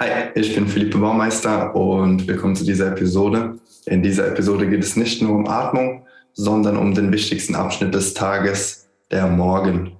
[0.00, 3.58] Hi, ich bin Philippe Baumeister und willkommen zu dieser Episode.
[3.86, 8.14] In dieser Episode geht es nicht nur um Atmung, sondern um den wichtigsten Abschnitt des
[8.14, 9.96] Tages, der Morgen.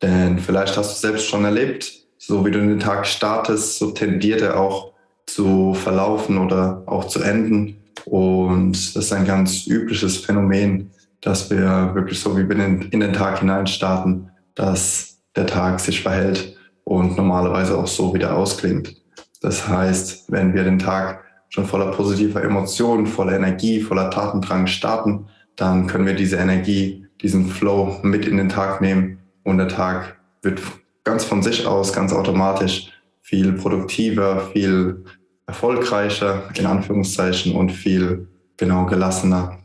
[0.00, 4.40] Denn vielleicht hast du selbst schon erlebt, so wie du den Tag startest, so tendiert
[4.40, 4.92] er auch
[5.26, 7.82] zu verlaufen oder auch zu enden.
[8.04, 10.92] Und das ist ein ganz übliches Phänomen,
[11.22, 16.56] dass wir wirklich so wie in den Tag hinein starten, dass der Tag sich verhält
[16.84, 18.99] und normalerweise auch so wieder ausklingt.
[19.40, 25.26] Das heißt, wenn wir den Tag schon voller positiver Emotionen, voller Energie, voller Tatendrang starten,
[25.56, 30.16] dann können wir diese Energie, diesen Flow mit in den Tag nehmen und der Tag
[30.42, 30.60] wird
[31.04, 35.04] ganz von sich aus, ganz automatisch viel produktiver, viel
[35.46, 39.58] erfolgreicher, in Anführungszeichen, und viel genau gelassener,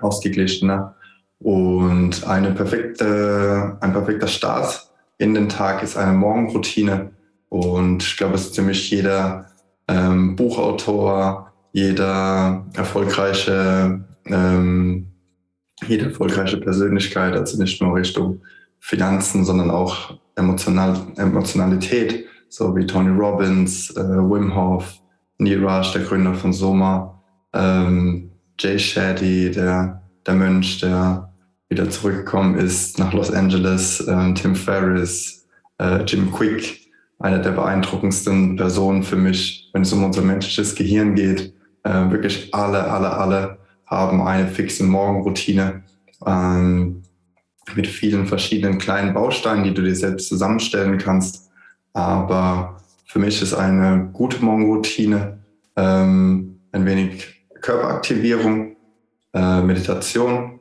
[0.00, 0.96] ausgeglichener.
[1.38, 7.12] Und eine perfekte, ein perfekter Start in den Tag ist eine Morgenroutine,
[7.48, 9.46] und ich glaube, es ist ziemlich jeder
[9.88, 15.06] ähm, Buchautor, jeder erfolgreiche, ähm,
[15.86, 18.42] jede erfolgreiche Persönlichkeit, also nicht nur Richtung
[18.80, 25.00] Finanzen, sondern auch Emotional, Emotionalität, so wie Tony Robbins, äh, Wim Hof,
[25.40, 31.32] Rush, der Gründer von Soma, ähm, Jay Shetty, der, der Mönch, der
[31.68, 35.46] wieder zurückgekommen ist nach Los Angeles, äh, Tim Ferriss,
[35.78, 36.87] äh, Jim Quick,
[37.18, 41.52] eine der beeindruckendsten Personen für mich, wenn es um unser menschliches Gehirn geht.
[41.82, 45.82] Äh, wirklich alle, alle, alle haben eine fixe Morgenroutine
[46.26, 47.02] ähm,
[47.74, 51.50] mit vielen verschiedenen kleinen Bausteinen, die du dir selbst zusammenstellen kannst.
[51.92, 55.38] Aber für mich ist eine gute Morgenroutine
[55.76, 58.76] ähm, ein wenig Körperaktivierung,
[59.32, 60.60] äh, Meditation,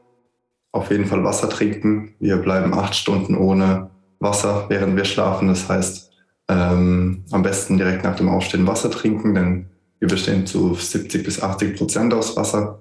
[0.72, 2.16] auf jeden Fall Wasser trinken.
[2.20, 5.48] Wir bleiben acht Stunden ohne Wasser, während wir schlafen.
[5.48, 6.07] Das heißt,
[6.50, 9.66] ähm, am besten direkt nach dem Aufstehen Wasser trinken, denn
[10.00, 12.80] wir bestehen zu 70 bis 80 Prozent aus Wasser.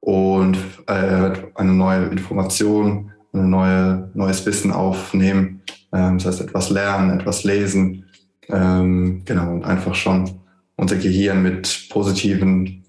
[0.00, 5.62] Und äh, eine neue Information, ein neue, neues Wissen aufnehmen.
[5.92, 8.06] Ähm, das heißt, etwas lernen, etwas lesen.
[8.48, 10.40] Ähm, genau, und einfach schon
[10.76, 12.84] unser Gehirn mit positiven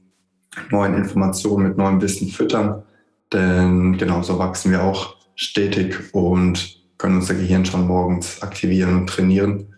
[0.70, 2.84] neuen Informationen, mit neuem Wissen füttern.
[3.34, 9.08] Denn genau so wachsen wir auch stetig und können unser Gehirn schon morgens aktivieren und
[9.08, 9.71] trainieren.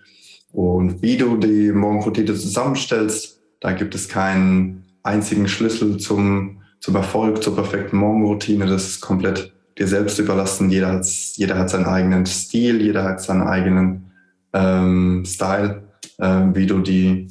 [0.54, 7.44] Und wie du die Morgenroutine zusammenstellst, da gibt es keinen einzigen Schlüssel zum, zum Erfolg,
[7.44, 8.68] zur perfekten Morgenroutine.
[8.68, 10.70] Das ist komplett dir selbst überlassen.
[10.70, 14.12] Jeder hat, jeder hat seinen eigenen Stil, jeder hat seinen eigenen
[14.54, 17.28] ähm, Style, äh, wie du die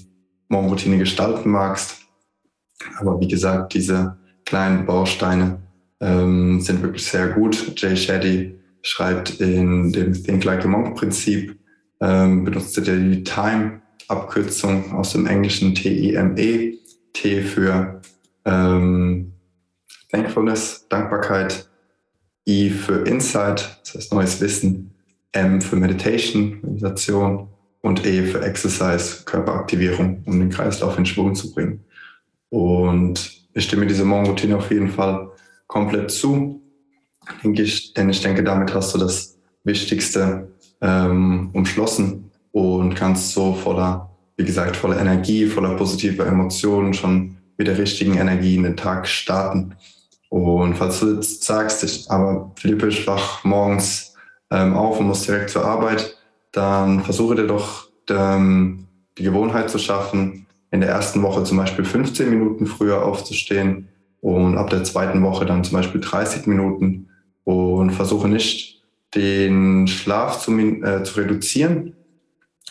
[0.49, 1.99] Morgenroutine gestalten magst.
[2.99, 5.61] Aber wie gesagt, diese kleinen Bausteine
[6.01, 7.81] ähm, sind wirklich sehr gut.
[7.81, 11.57] Jay Shetty schreibt in dem Think Like a Monk Prinzip,
[12.03, 16.79] ähm, benutzte der die Time-Abkürzung aus dem englischen T-I-M-E,
[17.13, 18.01] T für
[18.45, 19.33] ähm,
[20.11, 21.71] Thankfulness, Dankbarkeit,
[22.47, 24.95] I für Insight, das heißt neues Wissen,
[25.31, 27.49] M für Meditation, Meditation
[27.81, 31.85] und E für Exercise, Körperaktivierung, um den Kreislauf in Schwung zu bringen.
[32.51, 35.31] Und ich stimme dieser Morgenroutine auf jeden Fall
[35.69, 36.61] komplett zu,
[37.43, 40.52] denke ich, denn ich denke, damit hast du das Wichtigste
[40.83, 47.69] ähm, umschlossen und kannst so voller, wie gesagt, voller Energie, voller positiver Emotionen schon mit
[47.69, 49.77] der richtigen Energie in den Tag starten.
[50.29, 54.15] Und falls du jetzt sagst, ich, aber Philippe, ich wach morgens
[54.51, 56.17] ähm, auf und muss direkt zur Arbeit,
[56.53, 58.87] dann versuche dir doch ähm,
[59.19, 63.89] die Gewohnheit zu schaffen, in der ersten Woche zum Beispiel 15 Minuten früher aufzustehen
[64.21, 67.09] und ab der zweiten Woche dann zum Beispiel 30 Minuten
[67.45, 68.72] und versuche nicht
[69.15, 71.95] den Schlaf zu, äh, zu reduzieren,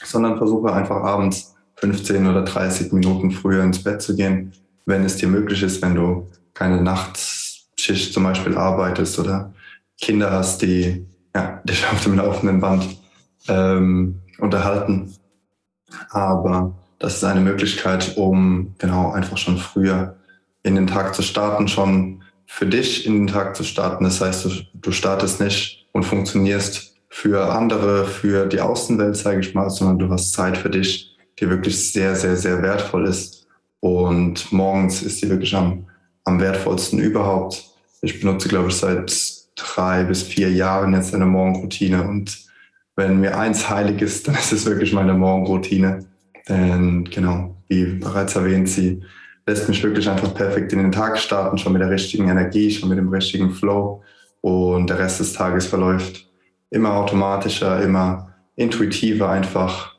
[0.04, 4.54] sondern versuche einfach abends 15 oder 30 Minuten früher ins Bett zu gehen,
[4.86, 9.54] wenn es dir möglich ist, wenn du keine Nachtschicht zum Beispiel arbeitest oder
[10.00, 12.88] Kinder hast, die ja, dich auf dem laufenden Band
[13.48, 15.12] ähm, unterhalten.
[16.10, 20.16] Aber das ist eine Möglichkeit, um genau einfach schon früher
[20.64, 22.22] in den Tag zu starten, schon
[22.54, 24.04] für dich in den Tag zu starten.
[24.04, 29.56] Das heißt, du, du startest nicht und funktionierst für andere, für die Außenwelt, sage ich
[29.56, 33.48] mal, sondern du hast Zeit für dich, die wirklich sehr, sehr, sehr wertvoll ist.
[33.80, 35.88] Und morgens ist die wirklich am,
[36.26, 37.64] am wertvollsten überhaupt.
[38.02, 39.14] Ich benutze, glaube ich, seit
[39.56, 42.04] drei bis vier Jahren jetzt eine Morgenroutine.
[42.06, 42.38] Und
[42.98, 46.06] wenn mir eins heilig ist, dann ist es wirklich meine Morgenroutine.
[46.50, 49.02] Denn genau, wie bereits erwähnt, sie
[49.46, 52.90] lässt mich wirklich einfach perfekt in den Tag starten, schon mit der richtigen Energie, schon
[52.90, 54.04] mit dem richtigen Flow
[54.42, 56.30] und der Rest des Tages verläuft
[56.70, 59.96] immer automatischer, immer intuitiver einfach.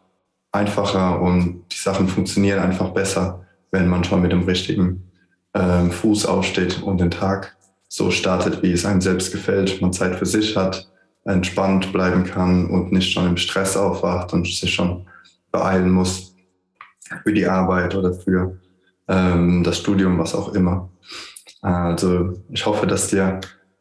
[0.53, 5.11] einfacher und die Sachen funktionieren einfach besser, wenn man schon mit dem richtigen
[5.55, 7.57] ähm, Fuß aufsteht und den Tag
[7.89, 10.91] so startet, wie es einem selbst gefällt, man Zeit für sich hat,
[11.25, 15.07] entspannt bleiben kann und nicht schon im Stress aufwacht und sich schon
[15.51, 16.35] beeilen muss
[17.23, 18.59] für die Arbeit oder für
[19.13, 20.89] ähm, das Studium, was auch immer.
[21.61, 23.41] Also ich hoffe, dass dir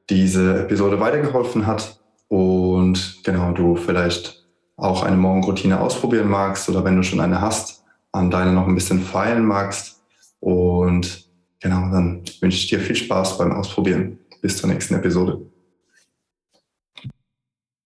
[0.09, 4.45] diese Episode weitergeholfen hat und genau du vielleicht
[4.77, 8.75] auch eine Morgenroutine ausprobieren magst oder wenn du schon eine hast, an deiner noch ein
[8.75, 10.01] bisschen feilen magst.
[10.39, 11.29] Und
[11.59, 14.19] genau, dann wünsche ich dir viel Spaß beim Ausprobieren.
[14.41, 15.50] Bis zur nächsten Episode.